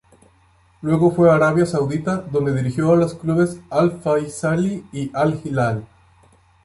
Luego 0.81 1.11
fue 1.11 1.29
a 1.29 1.35
Arabia 1.35 1.67
Saudita 1.67 2.17
donde 2.31 2.55
dirigió 2.55 2.91
a 2.91 2.95
los 2.95 3.13
clubes 3.13 3.59
Al-Faisaly 3.69 4.83
y 4.91 5.11
Al-Hilal. 5.13 5.85